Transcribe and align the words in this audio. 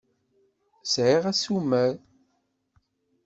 Sεiɣ 0.91 1.23
asumer. 1.31 1.95